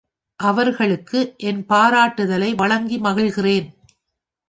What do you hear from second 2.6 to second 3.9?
வழங்கி மகிழ்கிறேன்.